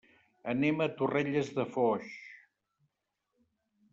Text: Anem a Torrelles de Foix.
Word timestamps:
Anem 0.53 0.79
a 0.85 0.87
Torrelles 1.01 1.51
de 1.59 1.65
Foix. 1.75 2.09